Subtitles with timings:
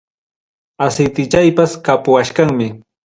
[0.85, 2.67] Aceitichaypas kapuwachkanmi.